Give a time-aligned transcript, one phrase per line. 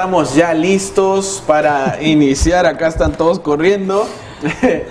[0.00, 2.64] estamos ya listos para iniciar.
[2.64, 4.06] Acá están todos corriendo.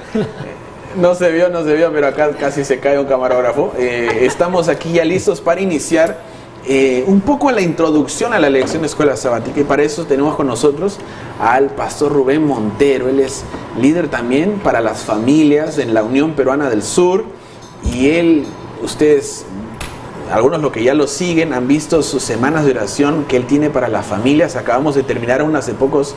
[0.96, 3.74] No se vio, no se vio, pero acá casi se cae un camarógrafo.
[3.78, 6.20] Eh, estamos aquí ya listos para iniciar
[6.66, 10.36] eh, un poco la introducción a la lección de escuela sabática y para eso tenemos
[10.36, 10.98] con nosotros
[11.40, 13.08] al pastor Rubén Montero.
[13.08, 13.44] Él es
[13.80, 17.24] líder también para las familias en la Unión Peruana del Sur
[17.84, 18.46] y él,
[18.84, 19.46] ustedes
[20.32, 23.70] algunos los que ya lo siguen han visto sus semanas de oración que él tiene
[23.70, 24.56] para las familias.
[24.56, 26.16] Acabamos de terminar unas hace pocos,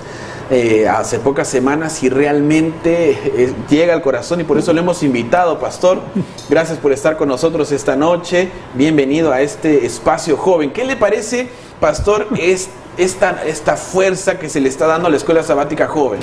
[0.51, 5.03] eh, hace pocas semanas y realmente eh, llega al corazón y por eso lo hemos
[5.03, 6.01] invitado, pastor.
[6.49, 8.51] Gracias por estar con nosotros esta noche.
[8.75, 10.73] Bienvenido a este espacio joven.
[10.73, 11.49] ¿Qué le parece,
[11.81, 16.21] pastor, es esta, esta fuerza que se le está dando a la escuela sabática joven?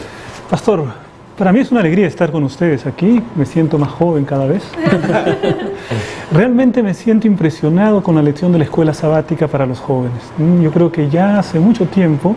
[0.49, 1.08] Pastor,
[1.39, 4.61] para mí es una alegría estar con ustedes aquí, me siento más joven cada vez.
[6.34, 10.22] Realmente me siento impresionado con la lección de la escuela sabática para los jóvenes.
[10.38, 12.36] Mm, yo creo que ya hace mucho tiempo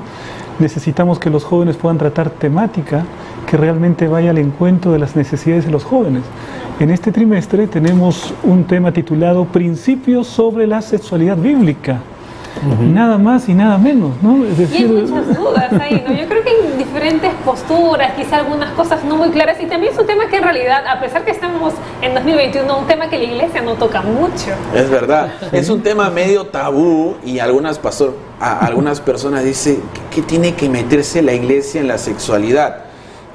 [0.61, 3.05] necesitamos que los jóvenes puedan tratar temática
[3.51, 6.23] que realmente vaya al encuentro de las necesidades de los jóvenes.
[6.79, 12.03] En este trimestre tenemos un tema titulado Principios sobre la sexualidad bíblica.
[12.81, 14.45] Nada más y nada menos, ¿no?
[14.45, 16.13] Es decir, y hay muchas dudas ahí, ¿no?
[16.13, 19.99] Yo creo que hay diferentes posturas, quizá algunas cosas no muy claras, y también es
[19.99, 23.25] un tema que en realidad, a pesar que estamos en 2021, un tema que la
[23.25, 24.53] iglesia no toca mucho.
[24.75, 30.55] Es verdad, es un tema medio tabú y algunas, pastor, algunas personas dicen, ¿qué tiene
[30.55, 32.85] que meterse la iglesia en la sexualidad?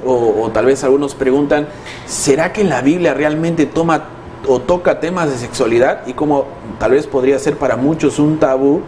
[0.05, 1.67] O, o, tal vez algunos preguntan,
[2.05, 4.03] ¿será que la Biblia realmente toma
[4.47, 6.05] o toca temas de sexualidad?
[6.05, 6.45] Y como
[6.79, 8.83] tal vez podría ser para muchos un tabú,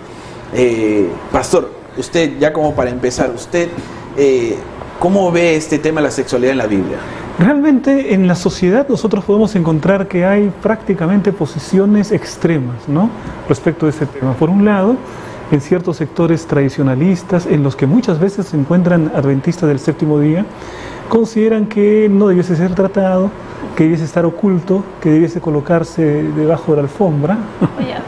[0.54, 3.70] eh, pastor, usted ya como para empezar, usted
[4.18, 4.56] eh,
[5.00, 6.98] ¿cómo ve este tema de la sexualidad en la Biblia?
[7.40, 13.10] Realmente en la sociedad nosotros podemos encontrar que hay prácticamente posiciones extremas ¿no?
[13.48, 14.34] respecto a este tema.
[14.34, 14.98] Por un lado,
[15.52, 20.46] en ciertos sectores tradicionalistas, en los que muchas veces se encuentran adventistas del séptimo día,
[21.10, 23.32] consideran que no debiese ser tratado,
[23.76, 27.38] que debiese estar oculto, que debiese colocarse debajo de la alfombra.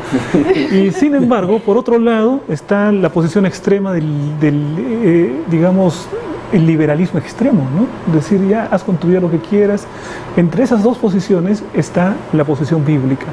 [0.71, 4.05] y sin embargo, por otro lado, está la posición extrema del,
[4.41, 6.07] eh, digamos,
[6.51, 8.13] el liberalismo extremo, ¿no?
[8.13, 9.87] Decir, ya, haz con tu vida lo que quieras.
[10.35, 13.27] Entre esas dos posiciones está la posición bíblica,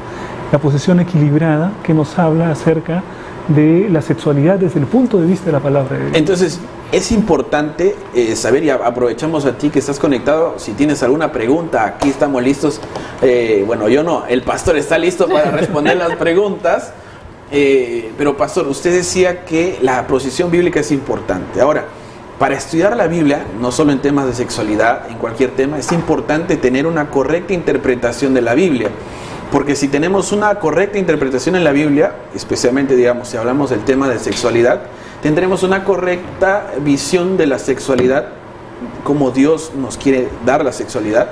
[0.53, 3.03] la posición equilibrada que nos habla acerca de
[3.49, 6.17] la sexualidad desde el punto de vista de la palabra de Dios.
[6.17, 6.61] Entonces,
[6.93, 10.55] es importante eh, saber y aprovechamos a ti que estás conectado.
[10.59, 12.81] Si tienes alguna pregunta, aquí estamos listos.
[13.23, 16.93] Eh, bueno, yo no, el pastor está listo para responder las preguntas.
[17.51, 21.61] Eh, pero pastor, usted decía que la posición bíblica es importante.
[21.61, 21.87] Ahora,
[22.39, 26.57] para estudiar la Biblia, no solo en temas de sexualidad, en cualquier tema, es importante
[26.57, 28.91] tener una correcta interpretación de la Biblia.
[29.53, 34.07] Porque si tenemos una correcta interpretación en la Biblia, especialmente digamos si hablamos del tema
[34.09, 34.83] de sexualidad,
[35.23, 38.27] tendremos una correcta visión de la sexualidad,
[39.05, 41.31] como Dios nos quiere dar la sexualidad.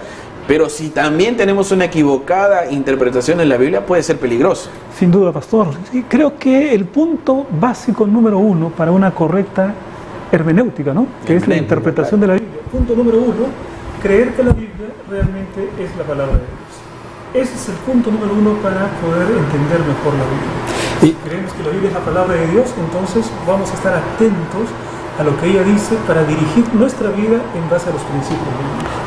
[0.49, 4.71] Pero si también tenemos una equivocada interpretación en la Biblia, puede ser peligroso.
[4.97, 5.69] Sin duda, pastor.
[6.09, 9.75] creo que el punto básico número uno para una correcta
[10.33, 11.07] hermenéutica, ¿no?
[11.27, 12.61] que es la interpretación de la Biblia.
[12.71, 13.47] Punto número uno,
[14.03, 16.66] creer que la Biblia realmente es la palabra de Dios.
[17.37, 20.57] Ese es el punto número uno para poder entender mejor la Biblia.
[21.03, 24.73] Si creemos que la Biblia es la palabra de Dios, entonces vamos a estar atentos
[25.19, 28.41] a lo que ella dice para dirigir nuestra vida en base a los principios.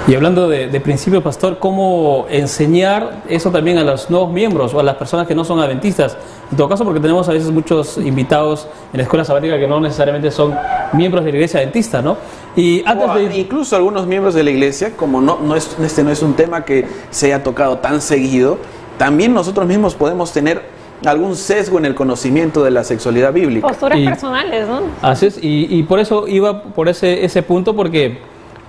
[0.08, 4.80] Y hablando de, de principio, pastor, ¿cómo enseñar eso también a los nuevos miembros o
[4.80, 6.16] a las personas que no son adventistas?
[6.52, 9.80] En todo caso, porque tenemos a veces muchos invitados en la escuela sabática que no
[9.80, 10.56] necesariamente son
[10.94, 12.18] miembros de la iglesia adventista, ¿no?
[12.60, 13.38] Y antes de...
[13.38, 16.66] Incluso algunos miembros de la iglesia, como no, no es, este no es un tema
[16.66, 18.58] que se haya tocado tan seguido,
[18.98, 20.62] también nosotros mismos podemos tener
[21.06, 23.68] algún sesgo en el conocimiento de la sexualidad bíblica.
[23.68, 24.82] Posturas personales, ¿no?
[25.02, 28.20] Así es, y, por eso iba por ese, ese punto, porque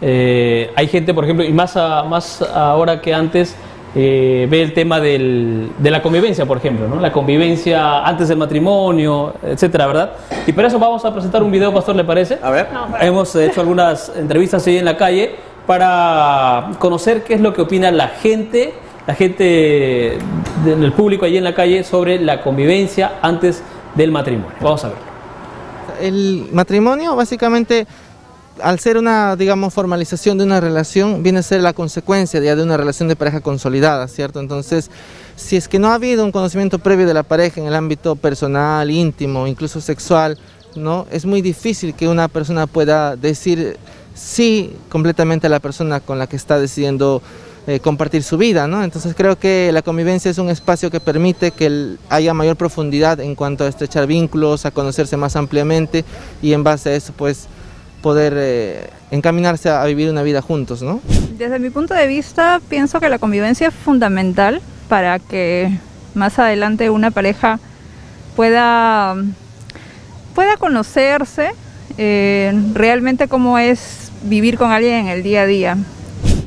[0.00, 3.56] eh, hay gente, por ejemplo, y más, más ahora que antes,
[3.94, 7.00] eh, ve el tema del, de la convivencia, por ejemplo, ¿no?
[7.00, 10.12] la convivencia antes del matrimonio, etcétera, ¿verdad?
[10.46, 12.38] Y por eso vamos a presentar un video, Pastor, ¿le parece?
[12.42, 12.68] A ver.
[13.00, 15.34] Hemos hecho algunas entrevistas ahí en la calle
[15.66, 18.74] para conocer qué es lo que opina la gente
[19.06, 20.18] la gente
[20.64, 23.62] del público allí en la calle sobre la convivencia antes
[23.94, 24.56] del matrimonio.
[24.60, 24.98] Vamos a ver.
[26.00, 27.86] El matrimonio básicamente
[28.62, 32.62] al ser una, digamos, formalización de una relación, viene a ser la consecuencia ya de
[32.62, 34.40] una relación de pareja consolidada, ¿cierto?
[34.40, 34.90] Entonces,
[35.36, 38.16] si es que no ha habido un conocimiento previo de la pareja en el ámbito
[38.16, 40.38] personal, íntimo, incluso sexual,
[40.76, 41.06] ¿no?
[41.10, 43.76] Es muy difícil que una persona pueda decir
[44.14, 47.22] sí completamente a la persona con la que está decidiendo
[47.66, 48.82] eh, compartir su vida, ¿no?
[48.82, 53.34] Entonces creo que la convivencia es un espacio que permite que haya mayor profundidad en
[53.34, 56.04] cuanto a estrechar vínculos, a conocerse más ampliamente
[56.42, 57.48] y en base a eso pues
[58.02, 61.00] poder eh, encaminarse a, vivir una vida juntos, ¿no?
[61.36, 65.78] Desde mi punto de vista pienso que la convivencia es fundamental para que
[66.14, 67.60] más adelante una pareja
[68.36, 69.14] pueda,
[70.34, 71.50] pueda conocerse
[71.98, 75.76] eh, realmente cómo es vivir con alguien en el día a día.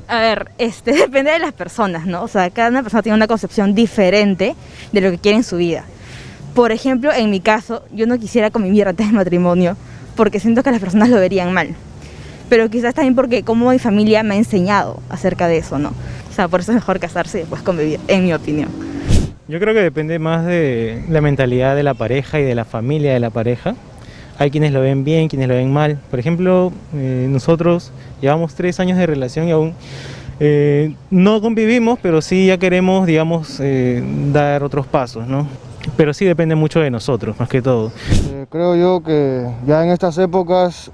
[0.08, 2.24] A ver, este, depende de las personas, ¿no?
[2.24, 4.56] O sea, cada persona tiene una concepción diferente
[4.92, 5.86] de lo que quiere en su vida.
[6.54, 9.76] Por ejemplo, en mi caso, yo no quisiera convivir antes del matrimonio
[10.16, 11.70] porque siento que las personas lo verían mal.
[12.50, 15.90] Pero quizás también porque como mi familia me ha enseñado acerca de eso, ¿no?
[16.30, 18.70] O sea, por eso es mejor casarse y después convivir, en mi opinión.
[19.48, 23.14] Yo creo que depende más de la mentalidad de la pareja y de la familia
[23.14, 23.76] de la pareja.
[24.40, 26.00] Hay quienes lo ven bien, quienes lo ven mal.
[26.10, 29.74] Por ejemplo, eh, nosotros llevamos tres años de relación y aún
[30.40, 35.48] eh, no convivimos, pero sí ya queremos, digamos, eh, dar otros pasos, ¿no?
[35.98, 37.92] Pero sí depende mucho de nosotros, más que todo.
[38.50, 40.92] creo yo que ya en estas épocas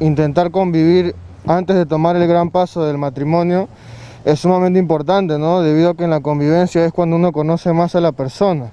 [0.00, 1.14] intentar convivir
[1.46, 3.68] antes de tomar el gran paso del matrimonio
[4.24, 5.60] es sumamente importante, ¿no?
[5.60, 8.72] Debido a que en la convivencia es cuando uno conoce más a la persona.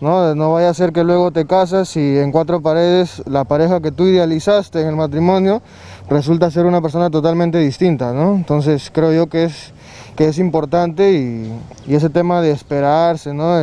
[0.00, 0.34] ¿no?
[0.34, 3.92] No vaya a ser que luego te casas y en cuatro paredes la pareja que
[3.92, 5.62] tú idealizaste en el matrimonio
[6.08, 8.34] resulta ser una persona totalmente distinta, ¿no?
[8.34, 9.72] Entonces creo yo que es,
[10.16, 11.52] que es importante y,
[11.86, 13.56] ese tema de esperarse, ¿no?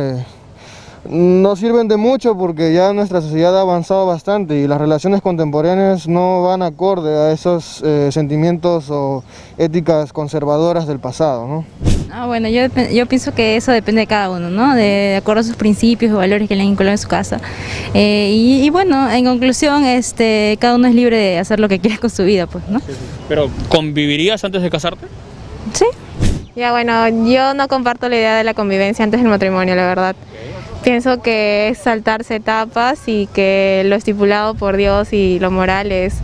[1.08, 6.08] No sirven de mucho porque ya nuestra sociedad ha avanzado bastante y las relaciones contemporáneas
[6.08, 9.24] no van acorde a esos eh, sentimientos o
[9.56, 11.46] éticas conservadoras del pasado.
[11.46, 11.64] ¿no?
[12.12, 12.62] Ah, bueno, yo,
[12.92, 14.74] yo pienso que eso depende de cada uno, ¿no?
[14.74, 17.40] De, acuerdo a sus principios y valores que le han en su casa.
[17.94, 21.98] Eh, y, bueno, en conclusión, este, cada uno es libre de hacer lo que quiera
[21.98, 22.80] con su vida, pues, ¿no?
[23.28, 25.06] Pero, ¿convivirías antes de casarte?
[25.72, 25.84] Sí.
[26.56, 30.16] Ya, bueno, yo no comparto la idea de la convivencia antes del matrimonio, la verdad.
[30.88, 36.14] Pienso que es saltarse etapas y que lo estipulado por Dios y lo moral es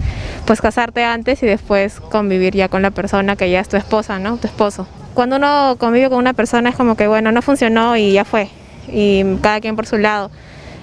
[0.46, 4.18] pues casarte antes y después convivir ya con la persona que ya es tu esposa,
[4.18, 4.38] ¿no?
[4.38, 4.86] Tu esposo.
[5.12, 8.48] Cuando uno convive con una persona es como que bueno, no funcionó y ya fue,
[8.88, 10.30] y cada quien por su lado.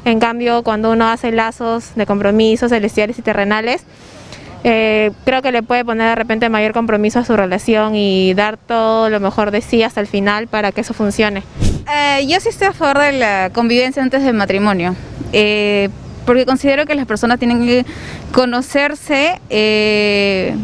[0.06, 3.84] En cambio, cuando uno hace lazos de compromisos celestiales y terrenales,
[4.64, 8.58] eh, creo que le puede poner de repente mayor compromiso a su relación y dar
[8.58, 11.42] todo lo mejor de sí hasta el final para que eso funcione.
[11.90, 14.96] Eh, yo sí estoy a favor de la convivencia antes del matrimonio,
[15.34, 15.90] eh,
[16.26, 17.86] porque considero que las personas tienen que
[18.32, 20.56] conocerse, eh,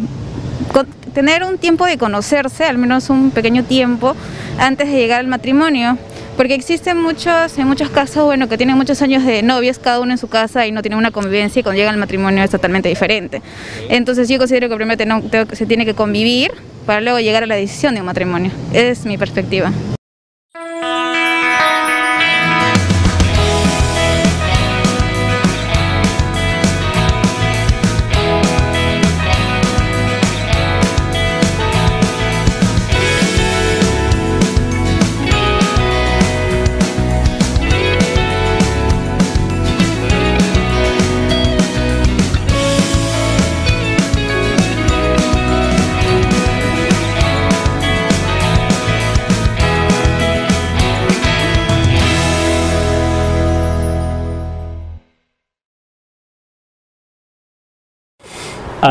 [1.13, 4.15] tener un tiempo de conocerse, al menos un pequeño tiempo,
[4.59, 5.97] antes de llegar al matrimonio.
[6.37, 10.11] Porque existen muchos, en muchos casos, bueno, que tienen muchos años de novias, cada uno
[10.11, 12.89] en su casa y no tienen una convivencia y cuando llegan al matrimonio es totalmente
[12.89, 13.41] diferente.
[13.89, 15.23] Entonces yo considero que primero
[15.53, 16.51] se tiene que convivir
[16.85, 18.51] para luego llegar a la decisión de un matrimonio.
[18.71, 19.71] Es mi perspectiva.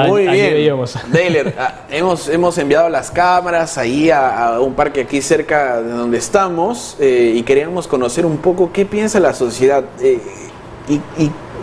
[0.04, 0.76] Muy bien.
[1.12, 6.18] Dailer, ah, hemos, hemos enviado las cámaras ahí a, un parque aquí cerca de donde
[6.18, 9.84] estamos eh, y queríamos conocer un poco qué piensa la sociedad.
[10.00, 10.20] Eh,
[10.88, 11.00] y,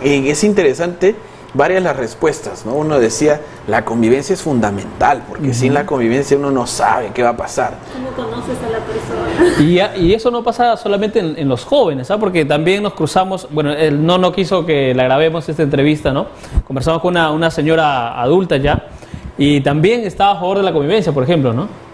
[0.02, 1.14] es interesante
[1.54, 2.74] varias las respuestas, ¿no?
[2.74, 7.30] Uno decía, la convivencia es fundamental, porque sin la convivencia uno no sabe qué va
[7.30, 7.74] a pasar.
[7.92, 9.96] ¿Cómo conoces a la persona?
[9.96, 12.18] Y, eso no pasa solamente en, los jóvenes, ¿ah?
[12.18, 16.26] Porque también nos cruzamos, bueno, él no, no quiso que la grabemos esta entrevista, ¿no?
[16.66, 18.88] Conversamos con una, una señora adulta ya,
[19.36, 21.84] y también estaba a favor de la convivencia, por ejemplo, ¿no?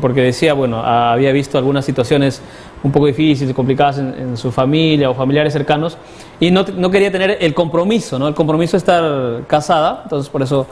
[0.00, 2.42] porque decía, bueno, había visto algunas situaciones
[2.82, 5.96] un poco difíciles, complicadas en, su familia o familiares cercanos
[6.38, 8.28] y no, no, quería tener el compromiso, ¿no?
[8.28, 10.66] El compromiso de estar casada, entonces por eso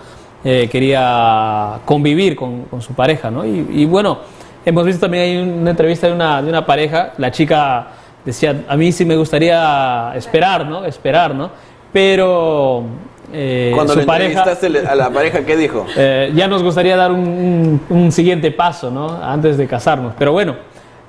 [0.45, 3.45] eh, quería convivir con, con, su pareja, ¿no?
[3.45, 4.19] Y, bueno,
[4.65, 7.89] hemos visto también ahí una entrevista de una, de una pareja, la chica
[8.25, 10.85] decía, a mí sí me gustaría esperar, ¿no?
[10.85, 11.51] Esperar, ¿no?
[11.93, 12.85] Pero
[13.33, 14.45] eh, Cuando le pareja,
[14.89, 15.87] a la pareja, ¿qué dijo?
[15.97, 19.21] Eh, ya nos gustaría dar un, un, siguiente paso, ¿no?
[19.23, 20.15] Antes de casarnos.
[20.19, 20.55] Pero bueno,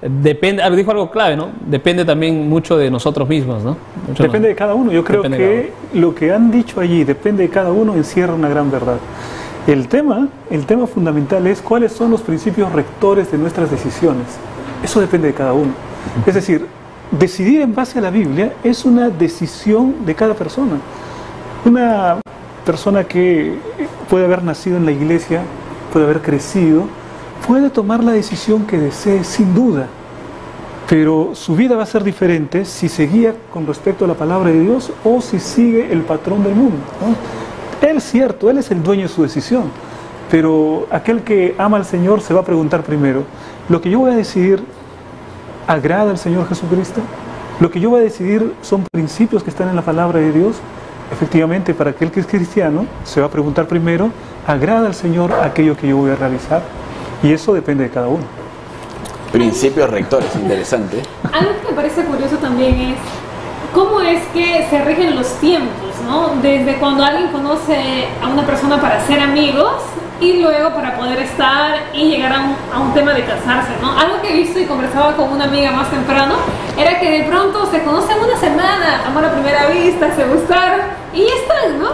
[0.09, 1.49] depende, dijo algo clave, ¿no?
[1.65, 3.77] Depende también mucho de nosotros mismos, ¿no?
[4.17, 4.91] depende de cada uno.
[4.91, 8.71] Yo creo que lo que han dicho allí, depende de cada uno, encierra una gran
[8.71, 8.97] verdad.
[9.67, 14.25] El tema, el tema fundamental es cuáles son los principios rectores de nuestras decisiones.
[14.83, 15.71] Eso depende de cada uno.
[16.25, 16.65] Es decir,
[17.11, 20.77] decidir en base a la Biblia es una decisión de cada persona.
[21.65, 22.17] Una
[22.65, 23.55] persona que
[24.09, 25.41] puede haber nacido en la iglesia,
[25.91, 26.85] puede haber crecido,
[27.45, 29.87] puede tomar la decisión que desee sin duda,
[30.89, 34.49] pero su vida va a ser diferente si se guía con respecto a la palabra
[34.49, 36.77] de Dios o si sigue el patrón del mundo.
[37.81, 39.65] Él es cierto, él es el dueño de su decisión,
[40.31, 43.23] pero aquel que ama al Señor se va a preguntar primero,
[43.69, 44.63] ¿lo que yo voy a decidir
[45.67, 47.01] agrada al Señor Jesucristo?
[47.59, 50.57] ¿Lo que yo voy a decidir son principios que están en la palabra de Dios?
[51.11, 54.11] Efectivamente, para aquel que es cristiano, se va a preguntar primero,
[54.45, 56.61] ¿agrada al Señor aquello que yo voy a realizar?
[57.23, 58.23] Y eso depende de cada uno.
[59.31, 61.01] Principios rectores, interesante.
[61.33, 62.97] Algo que me parece curioso también es
[63.73, 66.29] cómo es que se rigen los tiempos, ¿no?
[66.41, 69.73] Desde cuando alguien conoce a una persona para ser amigos
[70.19, 73.97] y luego para poder estar y llegar a un, a un, tema de casarse, ¿no?
[73.97, 76.35] Algo que he visto y conversaba con una amiga más temprano
[76.77, 80.79] era que de pronto se conocen una semana, amor a primera vista, se gustaron
[81.13, 81.89] y ya están, ¿no?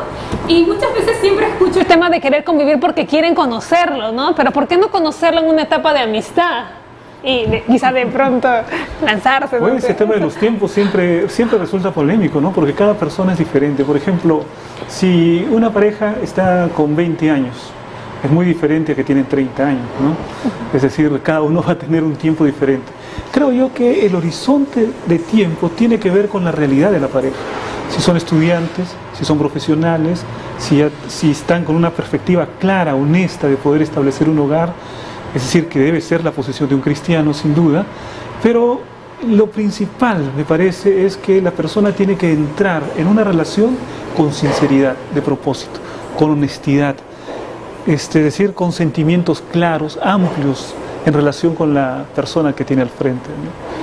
[0.53, 4.35] Y muchas veces siempre escucho el tema de querer convivir porque quieren conocerlo, ¿no?
[4.35, 6.65] Pero ¿por qué no conocerlo en una etapa de amistad?
[7.23, 8.49] y de, quizá de pronto
[9.03, 9.57] lanzarse.
[9.57, 12.51] Bueno, ese tema de los tiempos siempre, siempre resulta polémico, ¿no?
[12.51, 13.83] Porque cada persona es diferente.
[13.85, 14.43] Por ejemplo,
[14.89, 17.55] si una pareja está con 20 años,
[18.23, 20.15] es muy diferente a que tienen 30 años, ¿no?
[20.75, 22.91] Es decir, cada uno va a tener un tiempo diferente.
[23.31, 27.07] Creo yo que el horizonte de tiempo tiene que ver con la realidad de la
[27.07, 27.37] pareja.
[27.89, 30.23] Si son estudiantes, si son profesionales,
[30.63, 34.73] si, ya, si están con una perspectiva clara, honesta de poder establecer un hogar,
[35.35, 37.85] es decir, que debe ser la posición de un cristiano sin duda,
[38.41, 38.81] pero
[39.27, 43.77] lo principal, me parece, es que la persona tiene que entrar en una relación
[44.15, 45.79] con sinceridad de propósito,
[46.17, 46.95] con honestidad,
[47.85, 50.73] este, es decir, con sentimientos claros, amplios
[51.05, 53.29] en relación con la persona que tiene al frente.
[53.29, 53.73] ¿no?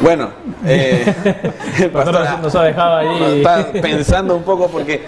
[0.00, 0.30] Bueno,
[0.66, 3.38] eh, pastora, nos ha dejado ahí.
[3.38, 5.04] Está pensando un poco porque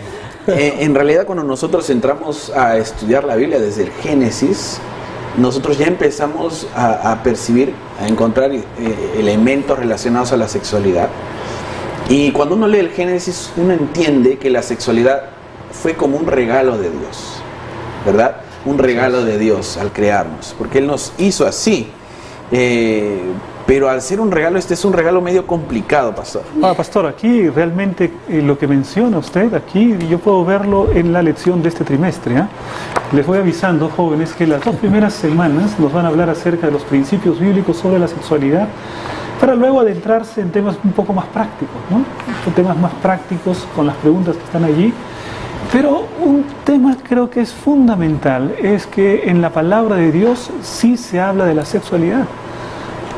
[0.49, 4.81] eh, en realidad cuando nosotros entramos a estudiar la Biblia desde el Génesis,
[5.37, 8.65] nosotros ya empezamos a, percibir, a encontrar eh,
[9.17, 11.09] elementos relacionados a la sexualidad.
[12.09, 15.25] Y cuando uno lee el Génesis, uno entiende que la sexualidad
[15.71, 17.43] fue como un regalo de Dios,
[18.07, 18.37] ¿verdad?
[18.65, 21.89] Un regalo de Dios al crearnos, porque Él nos hizo así.
[22.51, 23.21] Eh,
[23.69, 26.43] pero al ser un regalo, este es un regalo medio complicado, pastor.
[26.63, 31.21] Ah, pastor, aquí realmente eh, lo que menciona usted, aquí yo puedo verlo en la
[31.21, 32.39] lección de este trimestre.
[32.39, 32.45] ¿eh?
[33.13, 36.73] Les voy avisando, jóvenes, que las dos primeras semanas nos van a hablar acerca de
[36.73, 38.69] los principios bíblicos sobre la sexualidad,
[39.39, 42.07] para luego adentrarse en temas un poco más prácticos, ¿no?
[42.55, 44.95] Temas más prácticos con las preguntas que están allí.
[45.71, 50.97] Pero un tema creo que es fundamental es que en la palabra de Dios sí
[50.97, 52.25] se habla de la sexualidad.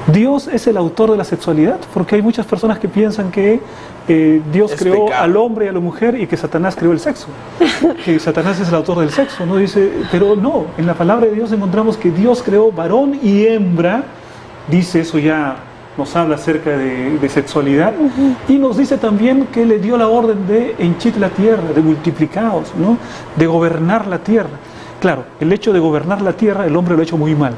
[0.07, 3.61] Dios es el autor de la sexualidad, porque hay muchas personas que piensan que
[4.09, 5.23] eh, Dios Es creó pecado.
[5.23, 7.26] al hombre y a la mujer y que Satanás creó el sexo,
[8.04, 9.57] que Satanás es el autor del sexo, ¿no?
[9.57, 14.04] Dice, pero no, en la palabra de Dios encontramos que Dios creó varón y hembra,
[14.69, 15.57] dice eso ya
[15.99, 17.92] nos habla acerca de, de sexualidad
[18.49, 22.73] y nos dice también que le dio la orden de henchir la tierra, de multiplicaos,
[22.78, 22.97] ¿no?
[23.37, 24.49] de gobernar la tierra.
[25.00, 27.54] Claro, el hecho de gobernar la tierra el hombre lo ha hecho muy mal,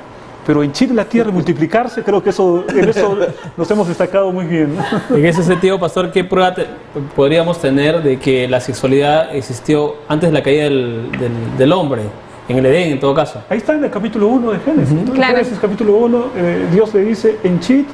[0.46, 3.16] pero henchir la tierra multiplicarse creo que eso, en eso
[3.56, 4.76] nos hemos destacado muy bien.
[4.76, 5.16] ¿no?
[5.16, 6.66] En ese sentido, pastor, ¿qué prueba te-
[7.14, 12.02] podríamos tener de que la sexualidad existió antes de la caída del, del- del hombre?
[12.48, 13.40] En el Edén, en todo caso.
[13.48, 14.92] Ahí está en el capítulo 1 de Génesis.
[14.94, 15.00] ¿no?
[15.02, 15.36] En Claro.
[15.36, 17.84] Génesis capítulo 1, eh, Dios le dice, henchid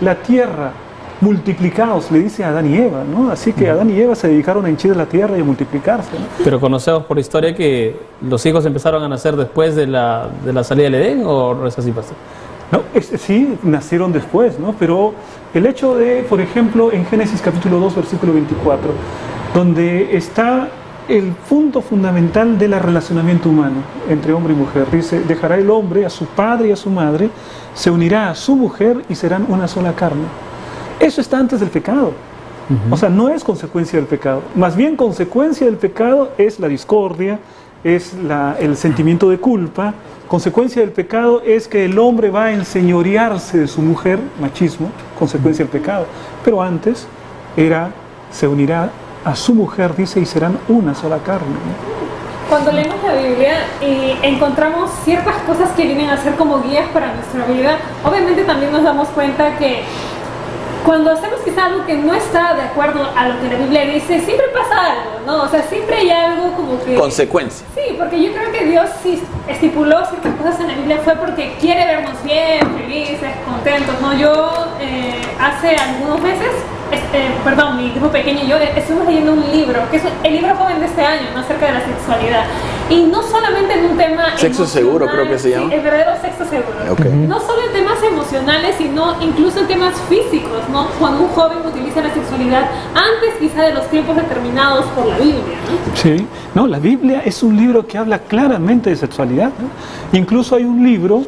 [0.00, 0.70] la tierra,
[1.20, 3.30] multiplicaos, le dice a Adán y Eva, ¿no?
[3.30, 6.24] Así que Adán y Eva se dedicaron a henchir la tierra y a multiplicarse, ¿no?
[6.44, 10.62] Pero conocemos por historia que los hijos empezaron a nacer después de la, de la
[10.64, 12.16] salida del Edén, ¿o no es así, pastor?
[12.70, 14.74] No, es- sí, nacieron después, ¿no?
[14.78, 15.14] Pero
[15.54, 18.90] el hecho de, por ejemplo, en Génesis capítulo 2, versículo 24,
[19.54, 20.68] donde está
[21.08, 23.76] el punto fundamental del relacionamiento humano
[24.10, 24.84] entre hombre y mujer.
[24.92, 27.30] Dice, dejará el hombre a su padre y a su madre,
[27.72, 30.24] se unirá a su mujer y serán una sola carne.
[31.00, 32.12] Eso está antes del pecado.
[32.90, 34.42] O sea, no es consecuencia del pecado.
[34.54, 37.38] Más bien consecuencia del pecado es la discordia,
[37.82, 39.94] es la- el sentimiento de culpa.
[40.26, 45.64] Consecuencia del pecado es que el hombre va a enseñorearse de su mujer, machismo, consecuencia
[45.64, 46.04] del pecado.
[46.44, 47.06] Pero antes
[47.56, 47.90] era,
[48.30, 48.90] se unirá
[49.24, 51.46] a su mujer, dice, y serán una sola carne.
[51.48, 52.50] ¿no?
[52.50, 57.14] Cuando leemos la Biblia y encontramos ciertas cosas que vienen a ser como guías para
[57.14, 59.80] nuestra vida, obviamente también nos damos cuenta que
[60.84, 64.20] cuando hacemos quizá algo que no está de acuerdo a lo que la Biblia dice,
[64.20, 65.42] siempre pasa algo, ¿no?
[65.44, 66.94] O sea, siempre hay algo como que...
[66.94, 67.66] Consecuencia.
[67.74, 71.56] Sí, porque yo creo que Dios sí estipuló ciertas cosas en la Biblia fue porque
[71.60, 74.14] quiere vernos bien, felices, contentos, ¿no?
[74.18, 76.52] Yo eh, hace algunos meses,
[76.90, 80.54] este, perdón, mi hijo pequeño y yo estuvimos leyendo un libro, que es el libro
[80.56, 81.40] joven de este año, ¿no?
[81.40, 82.44] Acerca de la sexualidad.
[82.90, 84.36] Y no solamente en un tema...
[84.36, 85.68] Sexo seguro, creo que se llama.
[85.68, 86.92] Sí, el verdadero sexo seguro.
[86.92, 87.00] Ok.
[87.28, 90.86] No solo en temas emocionales, sino incluso en temas físicos, ¿no?
[90.98, 95.58] Cuando un joven utiliza la sexualidad antes quizá de los tiempos determinados por la Biblia,
[95.68, 95.96] ¿no?
[95.96, 99.50] Sí, no, la Biblia es un libro que habla claramente de sexualidad.
[99.58, 100.18] ¿no?
[100.18, 101.24] Incluso hay un libro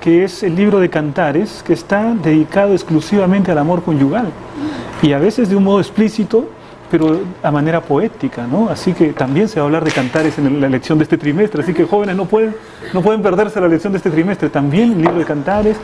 [0.00, 4.26] que es el libro de Cantares, que está dedicado exclusivamente al amor conyugal.
[5.02, 6.48] Y a veces de un modo explícito,
[6.90, 8.68] pero a manera poética, ¿no?
[8.68, 11.62] Así que también se va a hablar de Cantares en la lección de este trimestre.
[11.62, 12.54] Así que jóvenes no pueden,
[12.92, 14.48] no pueden perderse la lección de este trimestre.
[14.48, 15.76] También el libro de Cantares.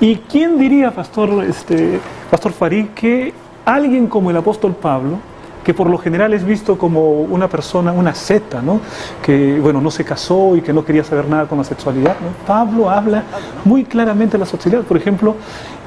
[0.00, 3.32] ¿Y quién diría, Pastor, este, Pastor Farid, que
[3.64, 5.18] alguien como el apóstol Pablo,
[5.64, 8.80] que por lo general es visto como una persona, una seta, ¿no?
[9.22, 12.16] que bueno, no se casó y que no quería saber nada con la sexualidad.
[12.20, 12.46] ¿no?
[12.46, 13.24] Pablo habla
[13.64, 14.82] muy claramente de la sexualidad.
[14.82, 15.36] Por ejemplo,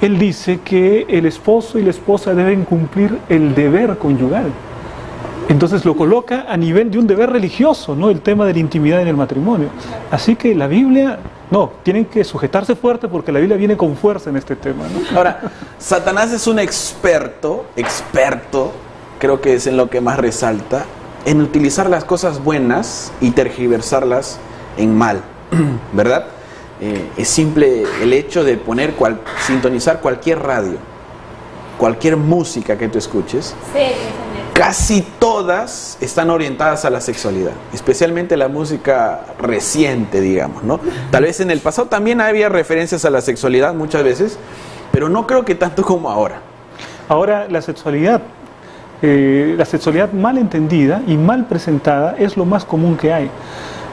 [0.02, 4.52] él dice que el esposo y la esposa deben cumplir el deber conyugal.
[5.50, 8.10] Entonces lo coloca a nivel de un deber religioso, ¿no?
[8.10, 9.70] El tema de la intimidad en el matrimonio.
[10.12, 11.20] Así que la Biblia,
[11.50, 15.18] no, tienen que sujetarse fuerte porque la Biblia viene con fuerza en este tema, ¿no?
[15.18, 15.40] Ahora,
[15.80, 18.74] Satanás es un experto, experto,
[19.20, 20.86] creo que es en lo que más resalta,
[21.26, 24.40] en utilizar las cosas buenas y tergiversarlas
[24.78, 25.22] en mal,
[25.94, 26.28] ¿verdad?
[26.80, 30.78] Eh, es simple el hecho de poner, cual, sintonizar cualquier radio,
[31.78, 33.94] cualquier música que tú escuches, Sí,
[34.54, 40.80] casi todas están orientadas a la sexualidad, especialmente la música reciente, digamos, ¿no?
[41.12, 44.38] Tal vez en el pasado también había referencias a la sexualidad muchas veces,
[44.92, 46.42] pero no creo que tanto como ahora.
[47.10, 48.22] Ahora, la sexualidad,
[49.02, 53.30] eh, la sexualidad mal entendida y mal presentada es lo más común que hay.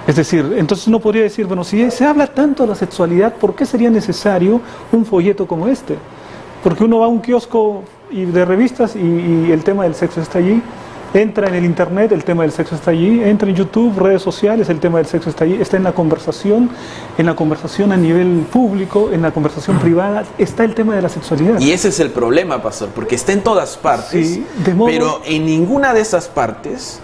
[0.07, 3.55] Es decir, entonces uno podría decir, bueno, si se habla tanto de la sexualidad, ¿por
[3.55, 4.61] qué sería necesario
[4.93, 5.97] un folleto como este?
[6.63, 10.63] Porque uno va a un kiosco de revistas y el tema del sexo está allí,
[11.15, 14.69] entra en el internet, el tema del sexo está allí, entra en YouTube, redes sociales,
[14.69, 16.69] el tema del sexo está allí, está en la conversación,
[17.17, 21.09] en la conversación a nivel público, en la conversación privada, está el tema de la
[21.09, 21.61] sexualidad.
[21.61, 25.23] Y ese es el problema, pastor, porque está en todas partes, Sí, de modo- pero
[25.25, 26.99] en ninguna de esas partes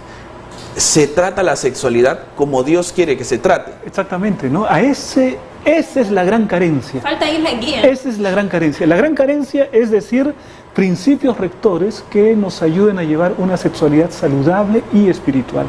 [0.75, 3.71] se trata la sexualidad como Dios quiere que se trate.
[3.85, 4.65] Exactamente, ¿no?
[4.65, 7.01] A ese, esa es la gran carencia.
[7.01, 7.81] Falta ahí la guía.
[7.83, 8.87] Esa es la gran carencia.
[8.87, 10.33] La gran carencia es decir,
[10.73, 15.65] principios rectores que nos ayuden a llevar una sexualidad saludable y espiritual.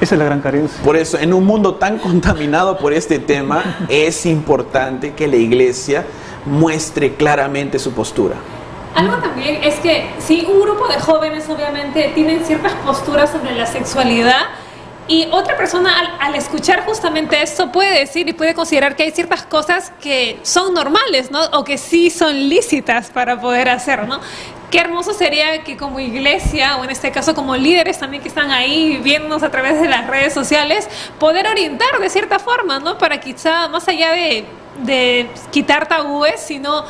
[0.00, 0.82] Esa es la gran carencia.
[0.84, 6.04] Por eso, en un mundo tan contaminado por este tema, es importante que la iglesia
[6.46, 8.36] muestre claramente su postura.
[8.94, 13.66] Algo también es que si un grupo de jóvenes obviamente tienen ciertas posturas sobre la
[13.66, 14.42] sexualidad
[15.06, 19.42] y otra persona al, escuchar justamente esto puede decir y puede considerar que hay ciertas
[19.42, 21.44] cosas que son normales, ¿no?
[21.52, 24.20] O que sí son lícitas para poder hacer, ¿no?
[24.70, 28.50] Qué hermoso sería que como iglesia, o en este caso como líderes también que están
[28.50, 30.88] ahí viéndonos a través de las redes sociales,
[31.20, 32.96] poder orientar de cierta forma, ¿no?
[32.98, 34.44] Para quizá, más allá de,
[34.84, 36.84] de quitar tabúes, sino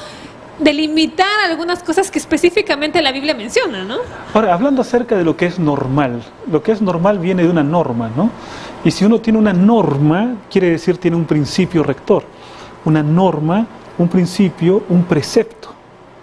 [0.59, 3.97] delimitar algunas cosas que específicamente la Biblia menciona, ¿no?
[4.33, 7.63] Ahora, hablando acerca de lo que es normal, lo que es normal viene de una
[7.63, 8.31] norma, ¿no?
[8.85, 12.25] Y si uno tiene una norma, quiere decir tiene un principio rector.
[12.85, 15.71] Una norma, un principio, un precepto,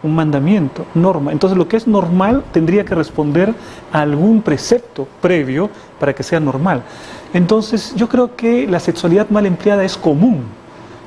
[0.04, 1.32] un mandamiento, norma.
[1.32, 3.54] Entonces lo que es normal tendría que responder
[3.92, 6.84] a algún precepto previo para que sea normal.
[7.34, 10.44] Entonces yo creo que la sexualidad mal empleada es común,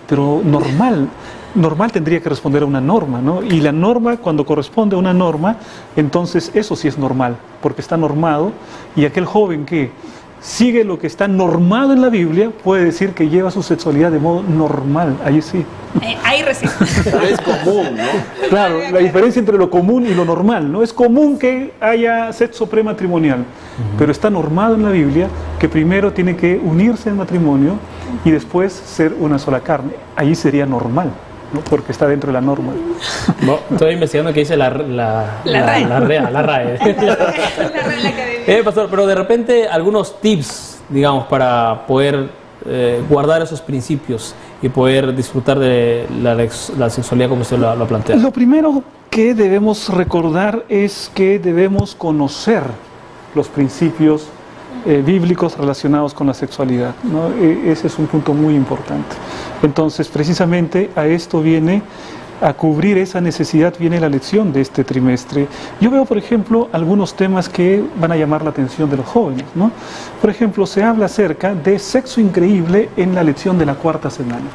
[0.08, 1.08] pero normal.
[1.54, 3.42] Normal tendría que responder a una norma, ¿no?
[3.42, 5.56] Y la norma, cuando corresponde a una norma,
[5.96, 8.52] entonces eso sí es normal, porque está normado,
[8.96, 9.90] y aquel joven que
[10.44, 14.18] sigue lo que está normado en la Biblia puede decir que lleva su sexualidad de
[14.18, 15.64] modo normal, ahí sí.
[16.02, 16.70] Eh, ahí recién.
[16.80, 18.48] Es común, ¿no?
[18.50, 20.82] Claro, la diferencia entre lo común y lo normal, ¿no?
[20.82, 23.44] Es común que haya sexo prematrimonial,
[23.98, 27.76] pero está normado en la Biblia que primero tiene que unirse en matrimonio
[28.24, 29.92] y después ser una sola carne.
[30.14, 31.10] Ahí sería normal,
[31.54, 31.60] ¿no?
[31.60, 32.72] Porque está dentro de la norma.
[33.42, 35.86] No, estoy investigando qué dice la, la, La RAE.
[35.86, 36.78] La, RAE, la RAE.
[38.46, 42.28] Eh, pastor, pero de repente algunos tips, digamos, para poder
[42.66, 47.74] eh, guardar esos principios y poder disfrutar de la, lex- la sexualidad como usted lo,
[47.74, 48.16] lo plantea.
[48.16, 52.64] Lo primero que debemos recordar es que debemos conocer
[53.34, 54.26] los principios
[54.86, 56.94] eh, bíblicos relacionados con la sexualidad.
[57.04, 57.28] ¿no?
[57.30, 59.16] E- ese es un punto muy importante.
[59.62, 61.82] Entonces, precisamente a esto viene
[62.40, 65.46] a cubrir esa necesidad viene la lección de este trimestre.
[65.80, 69.44] Yo veo, por ejemplo, algunos temas que van a llamar la atención de los jóvenes.
[69.54, 69.70] ¿no?
[70.20, 74.46] Por ejemplo, se habla acerca de sexo increíble en la lección de la cuarta semana.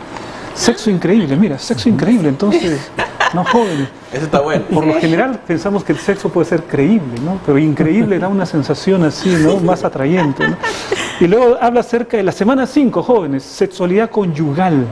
[0.54, 2.30] Sexo increíble, mira, sexo increíble.
[2.30, 2.92] Entonces,
[3.34, 3.88] no jóvenes.
[4.12, 4.66] Eso está bueno.
[4.74, 7.40] Por lo general pensamos que el sexo puede ser creíble, ¿no?
[7.46, 9.58] Pero increíble da una sensación así, ¿no?
[9.58, 10.58] Más atrayente, ¿no?
[11.20, 14.86] Y luego habla acerca de la semana 5, jóvenes, sexualidad conyugal.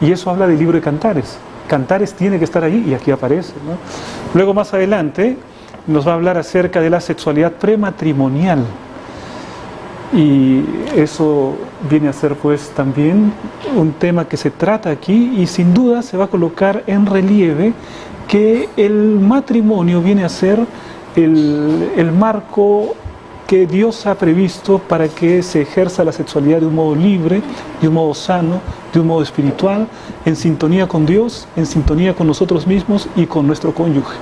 [0.00, 1.38] Y eso habla del libro de Cantares.
[1.68, 3.76] Cantares tiene que estar ahí y aquí aparece, ¿no?
[4.34, 5.36] Luego más adelante
[5.86, 8.64] nos va a hablar acerca de la sexualidad prematrimonial.
[10.12, 10.62] Y
[10.94, 11.56] eso
[11.90, 13.32] viene a ser pues también
[13.76, 17.72] un tema que se trata aquí y sin duda se va a colocar en relieve
[18.28, 20.64] que el matrimonio viene a ser
[21.16, 22.94] el, el marco
[23.46, 27.42] que Dios ha previsto para que se ejerza la sexualidad de un modo libre,
[27.80, 28.60] de un modo sano,
[28.92, 29.86] de un modo espiritual,
[30.24, 34.16] en sintonía con Dios, en sintonía con nosotros mismos y con nuestro cónyuge.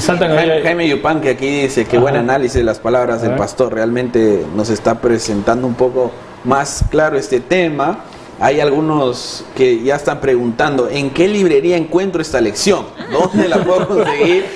[0.00, 3.74] Saltan Jaime, Jaime Yupan que aquí dice que buen análisis de las palabras del pastor
[3.74, 6.10] realmente nos está presentando un poco
[6.44, 7.98] más claro este tema.
[8.40, 13.86] Hay algunos que ya están preguntando en qué librería encuentro esta lección, dónde la puedo
[13.86, 14.46] conseguir.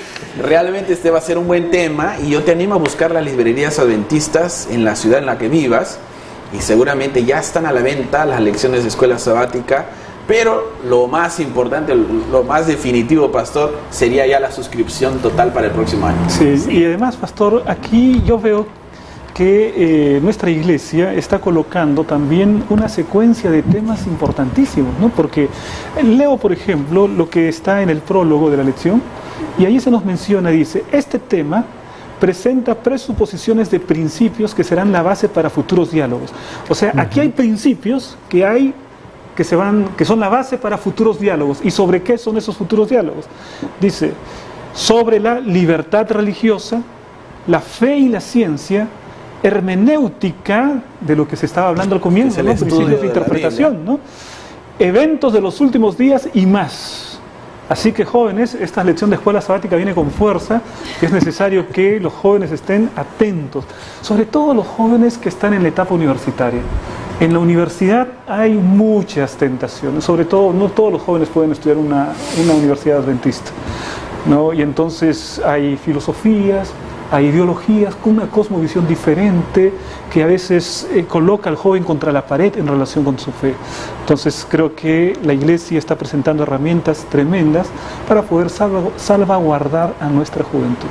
[0.41, 3.23] Realmente este va a ser un buen tema y yo te animo a buscar las
[3.23, 5.99] librerías adventistas en la ciudad en la que vivas
[6.51, 9.85] y seguramente ya están a la venta las lecciones de escuela sabática.
[10.27, 15.73] Pero lo más importante, lo más definitivo, pastor, sería ya la suscripción total para el
[15.73, 16.17] próximo año.
[16.27, 18.67] Sí, y además, pastor, aquí yo veo
[19.33, 25.09] que eh, nuestra iglesia está colocando también una secuencia de temas importantísimos, ¿no?
[25.09, 25.47] Porque
[26.03, 29.01] leo, por ejemplo, lo que está en el prólogo de la lección,
[29.57, 31.65] y ahí se nos menciona, dice, este tema
[32.19, 36.31] presenta presuposiciones de principios que serán la base para futuros diálogos.
[36.67, 38.73] O sea, aquí hay principios que hay
[39.37, 41.59] que se van que son la base para futuros diálogos.
[41.63, 43.25] ¿Y sobre qué son esos futuros diálogos?
[43.79, 44.13] Dice,
[44.73, 46.81] sobre la libertad religiosa,
[47.45, 48.87] la fe y la ciencia,
[49.43, 52.55] hermenéutica, de lo que se estaba hablando al comienzo, ¿no?
[52.55, 53.99] principios de interpretación, ¿no?
[54.79, 57.16] eventos de los últimos días y más.
[57.69, 60.61] Así que jóvenes, esta lección de escuela sabática viene con fuerza
[61.01, 63.65] y es necesario que los jóvenes estén atentos,
[64.01, 66.61] sobre todo los jóvenes que están en la etapa universitaria.
[67.19, 72.13] En la universidad hay muchas tentaciones, sobre todo no todos los jóvenes pueden estudiar una,
[72.41, 73.51] una universidad adventista.
[74.27, 74.53] ¿no?
[74.53, 76.71] Y entonces hay filosofías,
[77.11, 79.73] hay ideologías con una cosmovisión diferente
[80.11, 83.53] que a veces eh, coloca al joven contra la pared en relación con su fe.
[84.01, 87.67] Entonces creo que la iglesia está presentando herramientas tremendas
[88.07, 90.87] para poder salva- salvaguardar a nuestra juventud.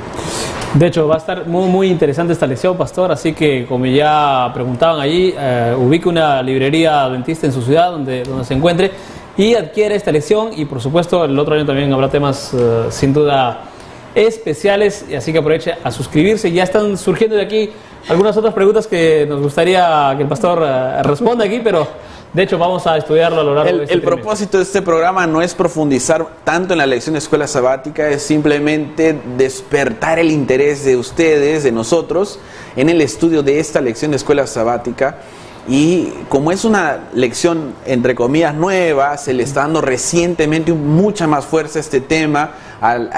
[0.73, 3.11] De hecho, va a estar muy, muy interesante esta lección, pastor.
[3.11, 8.23] Así que, como ya preguntaban allí, eh, ubique una librería adventista en su ciudad donde,
[8.23, 8.91] donde se encuentre
[9.37, 10.49] y adquiere esta lección.
[10.55, 13.61] Y por supuesto, el otro año también habrá temas eh, sin duda
[14.17, 15.05] especiales.
[15.09, 16.51] Y así que aproveche a suscribirse.
[16.51, 17.69] Ya están surgiendo de aquí
[18.09, 21.87] algunas otras preguntas que nos gustaría que el pastor eh, responda aquí, pero
[22.33, 24.23] de hecho vamos a estudiarlo a lo largo El, de este el trimestre.
[24.23, 28.23] propósito de este programa no es profundizar tanto en la lección de escuela sabática, es
[28.23, 32.39] simplemente despertar el interés de ustedes, de nosotros,
[32.75, 35.17] en el estudio de esta lección de escuela sabática.
[35.69, 41.43] Y como es una lección, entre comillas, nueva, se le está dando recientemente mucha más
[41.43, 42.51] fuerza a este tema,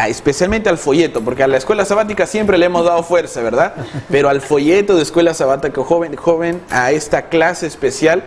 [0.08, 3.74] especialmente al folleto, porque a la escuela sabática siempre le hemos dado fuerza, ¿verdad?
[4.10, 8.24] Pero al folleto de escuela sabática joven, joven a esta clase especial,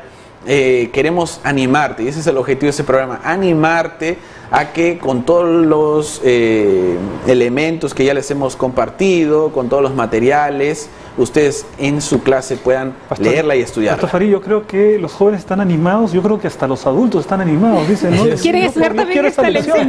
[0.47, 4.19] eh, queremos animarte, y ese es el objetivo de este programa, animarte
[4.55, 9.95] a que con todos los eh, elementos que ya les hemos compartido, con todos los
[9.95, 14.09] materiales, ustedes en su clase puedan Pastor- leerla y Pastor estudiarla.
[14.09, 17.41] Farid, yo creo que los jóvenes están animados, yo creo que hasta los adultos están
[17.41, 18.25] animados, dicen, ¿no?
[18.37, 19.89] ¿Quieren estudiar también quiero esta lección.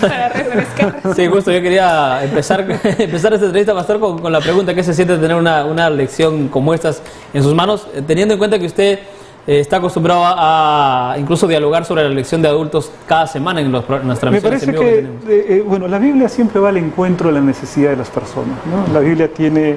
[0.00, 1.00] Para refrescar.
[1.16, 2.60] Sí, justo, yo quería empezar,
[2.98, 6.48] empezar esta entrevista, Pastor, con, con la pregunta, ¿qué se siente tener una, una lección
[6.48, 7.02] como estas
[7.34, 7.88] en sus manos?
[7.94, 9.00] Eh, Teniendo en cuenta que usted
[9.46, 13.84] eh, está acostumbrado a, incluso dialogar sobre la lección de adultos cada semana en, los,
[13.88, 17.40] en Me parece que eh, eh, bueno, la Biblia siempre va al encuentro de la
[17.40, 18.58] necesidad de las personas.
[18.66, 18.92] ¿no?
[18.92, 19.76] La Biblia tiene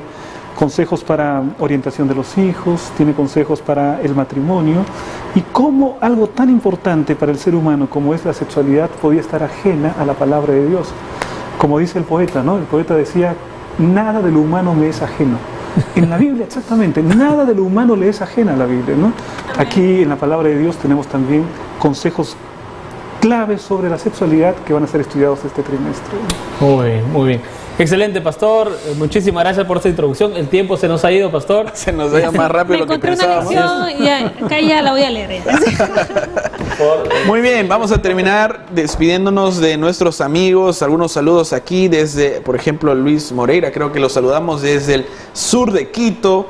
[0.55, 4.83] consejos para orientación de los hijos, tiene consejos para el matrimonio
[5.35, 9.43] y cómo algo tan importante para el ser humano como es la sexualidad podía estar
[9.43, 10.89] ajena a la palabra de Dios.
[11.59, 12.57] Como dice el poeta, ¿no?
[12.57, 13.35] El poeta decía,
[13.77, 15.37] nada de lo humano me es ajeno.
[15.95, 19.11] En la Biblia, exactamente, nada de lo humano le es ajena a la Biblia, ¿no?
[19.57, 21.43] Aquí en la palabra de Dios tenemos también
[21.79, 22.35] consejos
[23.19, 26.13] claves sobre la sexualidad que van a ser estudiados este trimestre.
[26.59, 27.41] Muy bien, muy bien.
[27.77, 28.77] Excelente, Pastor.
[28.87, 30.35] Eh, Muchísimas gracias por esta introducción.
[30.35, 31.67] El tiempo se nos ha ido, Pastor.
[31.73, 33.53] Se nos vaya más rápido Me de lo que encontré una pensábamos.
[33.53, 35.41] lección y ya, acá ya la voy a leer.
[37.25, 40.81] Muy bien, vamos a terminar despidiéndonos de nuestros amigos.
[40.81, 45.71] Algunos saludos aquí desde, por ejemplo, Luis Moreira, creo que lo saludamos desde el sur
[45.71, 46.47] de Quito.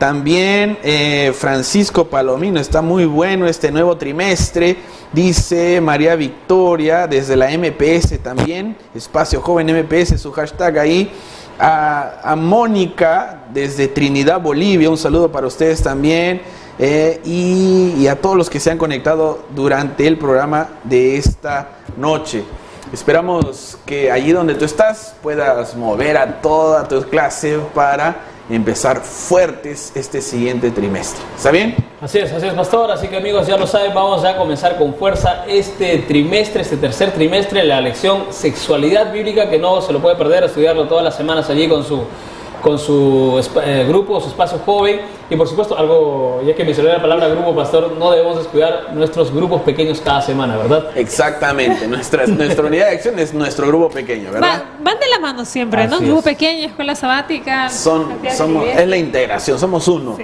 [0.00, 4.78] También eh, Francisco Palomino, está muy bueno este nuevo trimestre.
[5.12, 11.12] Dice María Victoria desde la MPS también, Espacio Joven MPS, su hashtag ahí.
[11.58, 16.40] A, Mónica desde Trinidad, Bolivia, un saludo para ustedes también.
[16.78, 22.42] Eh, y a todos los que se han conectado durante el programa de esta noche.
[22.90, 29.92] Esperamos que allí donde tú estás puedas mover a toda tu clase para empezar fuertes
[29.94, 31.22] este siguiente trimestre.
[31.36, 31.76] ¿Está bien?
[32.00, 32.90] Así es, así es, pastor.
[32.90, 37.12] Así que amigos, ya lo saben, vamos a comenzar con fuerza este trimestre, este tercer
[37.12, 41.48] trimestre, la lección sexualidad bíblica, que no se lo puede perder, estudiarlo todas las semanas
[41.50, 42.04] allí con su
[42.62, 45.00] con su eh, grupo, su espacio joven.
[45.28, 49.32] Y por supuesto, algo, ya que mencioné la palabra grupo, pastor, no debemos descuidar nuestros
[49.32, 50.86] grupos pequeños cada semana, ¿verdad?
[50.96, 54.48] Exactamente, nuestra, nuestra unidad de acción es nuestro grupo pequeño, ¿verdad?
[54.48, 55.96] Va- van de la mano siempre, ¿no?
[55.96, 56.24] Así Grupo es.
[56.24, 57.68] pequeño, escuela sabática.
[57.68, 60.16] Son, somos, es la integración, somos uno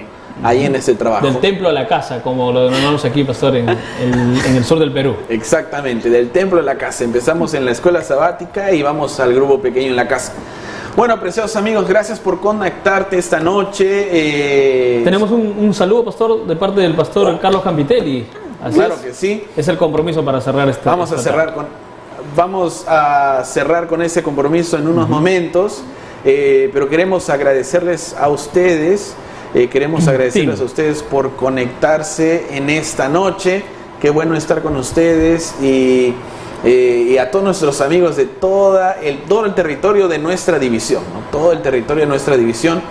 [0.43, 1.25] ahí en ese trabajo.
[1.25, 3.77] Del templo a la casa, como lo denominamos aquí, pastor, en, en-
[4.45, 5.15] en el sur del Perú.
[5.29, 7.03] Exactamente, del templo a la casa.
[7.05, 10.33] Empezamos en la escuela sabática y vamos al grupo pequeño en la casa.
[10.97, 13.85] Bueno, preciosos amigos, gracias por conectarte esta noche.
[14.09, 18.25] eh, Tenemos un, un saludo, pastor, de parte del pastor Carlos Campitelli.
[18.63, 19.01] Así Claro es.
[19.01, 19.43] que sí.
[19.55, 20.89] Es el compromiso para cerrar este.
[20.89, 21.67] Vamos a esta cerrar con
[22.35, 25.83] vamos a cerrar con ese compromiso en unos momentos,
[26.25, 29.13] eh, pero queremos agradecerles a ustedes,
[29.53, 33.63] eh, queremos agradecerles a ustedes por conectarse en esta noche.
[34.01, 36.15] Qué bueno estar con ustedes y,
[36.69, 41.01] eh, y a todos nuestros amigos de toda el, todo el territorio de nuestra división,
[41.31, 42.81] todo el territorio de nuestra división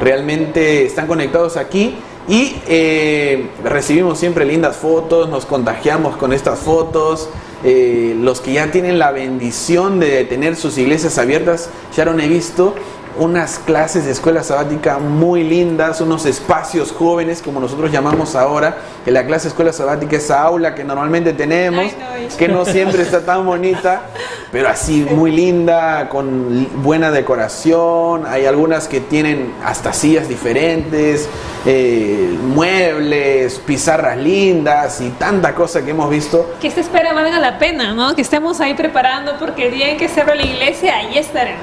[0.00, 1.96] realmente están conectados aquí
[2.28, 7.28] y eh, recibimos siempre lindas fotos, nos contagiamos con estas fotos.
[7.64, 12.76] Eh, los que ya tienen la bendición de tener sus iglesias abiertas, Sharon, he visto
[13.18, 19.10] unas clases de escuela sabática muy lindas, unos espacios jóvenes, como nosotros llamamos ahora, que
[19.10, 21.92] la clase de escuela sabática esa aula que normalmente tenemos,
[22.38, 24.02] que no siempre está tan bonita,
[24.50, 31.28] pero así muy linda, con buena decoración, hay algunas que tienen hasta sillas diferentes,
[31.66, 36.54] eh, muebles, pizarras lindas y tanta cosa que hemos visto.
[36.60, 38.14] Que esta espera valga la pena, ¿no?
[38.14, 41.62] Que estemos ahí preparando porque el día en que se abra la iglesia, ahí estaremos.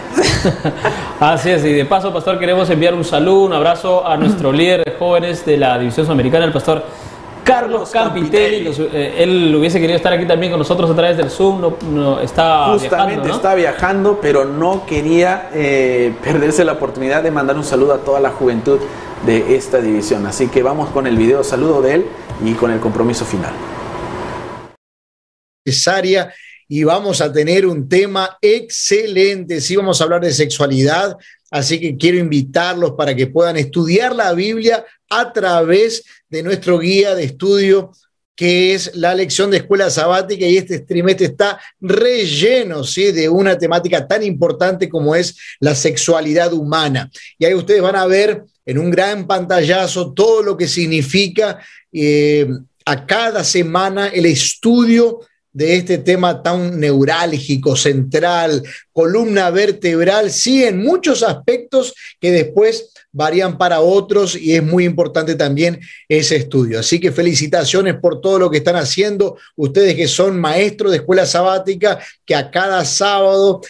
[1.20, 4.84] Así es, y de paso, pastor, queremos enviar un saludo, un abrazo a nuestro líder
[4.84, 6.84] de jóvenes de la División Sudamericana, el pastor
[7.44, 8.66] Carlos Campitelli.
[8.66, 11.74] Nos- eh, él hubiese querido estar aquí también con nosotros a través del Zoom, no,
[11.92, 13.36] no- está Justamente viajando, ¿no?
[13.36, 18.20] está viajando, pero no quería eh, perderse la oportunidad de mandar un saludo a toda
[18.20, 18.80] la juventud
[19.26, 20.26] de esta división.
[20.26, 22.06] Así que vamos con el video saludo de él
[22.44, 23.54] y con el compromiso final.
[25.66, 26.34] necesaria
[26.68, 29.62] y vamos a tener un tema excelente.
[29.62, 31.18] Sí, vamos a hablar de sexualidad,
[31.52, 37.14] así que quiero invitarlos para que puedan estudiar la Biblia a través de nuestro guía
[37.14, 37.92] de estudio
[38.42, 43.12] que es la lección de escuela sabática y este trimestre está relleno ¿sí?
[43.12, 47.12] de una temática tan importante como es la sexualidad humana.
[47.38, 51.60] Y ahí ustedes van a ver en un gran pantallazo todo lo que significa
[51.92, 52.48] eh,
[52.86, 55.20] a cada semana el estudio
[55.54, 63.58] de este tema tan neurálgico, central, columna vertebral, sí, en muchos aspectos que después varían
[63.58, 66.80] para otros y es muy importante también ese estudio.
[66.80, 71.26] Así que felicitaciones por todo lo que están haciendo, ustedes que son maestros de escuela
[71.26, 73.62] sabática, que a cada sábado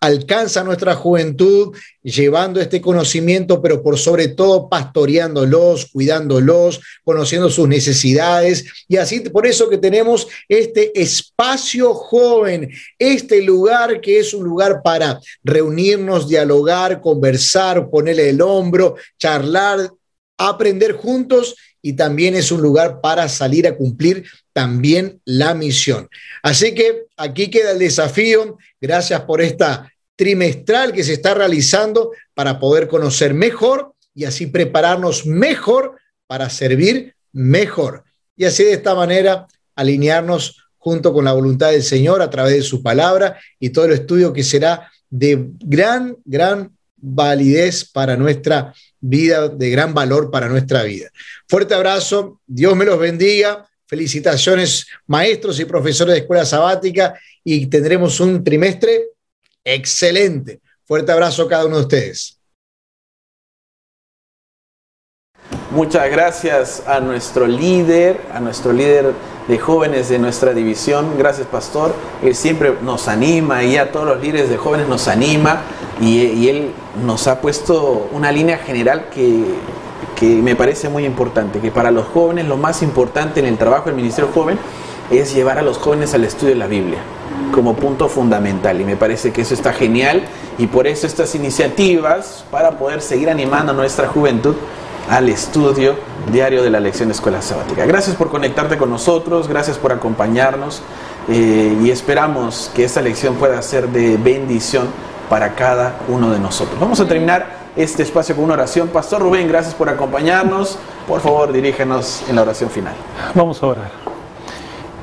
[0.00, 8.64] alcanza nuestra juventud llevando este conocimiento, pero por sobre todo pastoreándolos, cuidándolos, conociendo sus necesidades.
[8.88, 14.82] Y así, por eso que tenemos este espacio joven, este lugar que es un lugar
[14.82, 19.90] para reunirnos, dialogar, conversar, ponerle el hombro, charlar,
[20.38, 24.24] aprender juntos y también es un lugar para salir a cumplir
[24.56, 26.08] también la misión.
[26.42, 28.56] Así que aquí queda el desafío.
[28.80, 35.26] Gracias por esta trimestral que se está realizando para poder conocer mejor y así prepararnos
[35.26, 38.04] mejor para servir mejor.
[38.34, 42.62] Y así de esta manera alinearnos junto con la voluntad del Señor a través de
[42.62, 49.50] su palabra y todo el estudio que será de gran, gran validez para nuestra vida,
[49.50, 51.10] de gran valor para nuestra vida.
[51.46, 53.68] Fuerte abrazo, Dios me los bendiga.
[53.86, 59.10] Felicitaciones, maestros y profesores de escuela sabática, y tendremos un trimestre
[59.64, 60.60] excelente.
[60.84, 62.40] Fuerte abrazo a cada uno de ustedes.
[65.70, 69.12] Muchas gracias a nuestro líder, a nuestro líder
[69.48, 71.18] de jóvenes de nuestra división.
[71.18, 71.94] Gracias, pastor.
[72.22, 75.62] Él siempre nos anima y a todos los líderes de jóvenes nos anima
[76.00, 76.72] y, y él
[77.04, 79.44] nos ha puesto una línea general que,
[80.16, 83.84] que me parece muy importante, que para los jóvenes lo más importante en el trabajo
[83.86, 84.58] del Ministerio Joven
[85.10, 86.98] es llevar a los jóvenes al estudio de la Biblia
[87.52, 90.24] como punto fundamental y me parece que eso está genial
[90.58, 94.54] y por eso estas iniciativas para poder seguir animando a nuestra juventud
[95.08, 95.94] al estudio
[96.32, 97.86] diario de la lección de escuela sabática.
[97.86, 100.82] Gracias por conectarte con nosotros, gracias por acompañarnos
[101.28, 104.88] eh, y esperamos que esta lección pueda ser de bendición
[105.28, 106.78] para cada uno de nosotros.
[106.80, 108.88] Vamos a terminar este espacio con una oración.
[108.88, 110.78] Pastor Rubén, gracias por acompañarnos.
[111.06, 112.94] Por favor, dirígenos en la oración final.
[113.34, 113.90] Vamos a orar.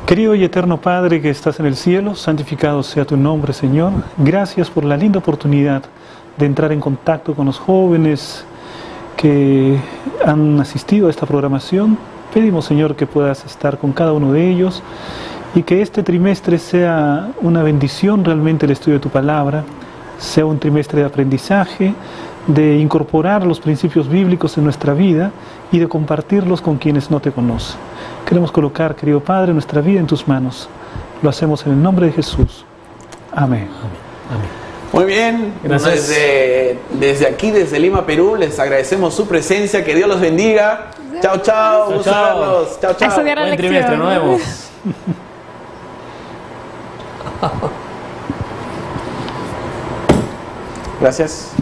[0.05, 3.93] Querido y eterno Padre que estás en el cielo, santificado sea tu nombre, Señor.
[4.17, 5.83] Gracias por la linda oportunidad
[6.37, 8.43] de entrar en contacto con los jóvenes
[9.15, 9.77] que
[10.25, 11.97] han asistido a esta programación.
[12.33, 14.83] Pedimos, Señor, que puedas estar con cada uno de ellos
[15.55, 19.63] y que este trimestre sea una bendición realmente el estudio de tu palabra,
[20.17, 21.93] sea un trimestre de aprendizaje,
[22.47, 25.31] de incorporar los principios bíblicos en nuestra vida
[25.71, 27.77] y de compartirlos con quienes no te conocen.
[28.25, 30.67] Queremos colocar, querido Padre, nuestra vida en tus manos.
[31.21, 32.65] Lo hacemos en el nombre de Jesús.
[33.33, 33.69] Amén.
[34.91, 36.07] Muy bien, Gracias.
[36.07, 39.83] Desde, desde aquí, desde Lima, Perú, les agradecemos su presencia.
[39.83, 40.91] Que Dios los bendiga.
[41.21, 42.03] Chao, chao.
[42.03, 43.23] Chao, gusto chao.
[43.23, 43.25] verlos.
[43.25, 43.57] Buen lección.
[43.57, 44.69] trimestre, vemos.
[51.01, 51.53] Gracias.